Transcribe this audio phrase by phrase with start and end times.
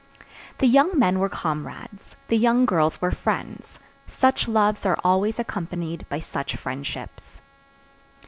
[0.57, 3.77] The young men were comrades; the young girls were friends.
[4.07, 7.39] Such loves are always accompanied by such friendships.